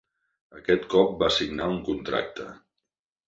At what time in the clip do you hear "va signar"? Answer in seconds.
1.19-1.67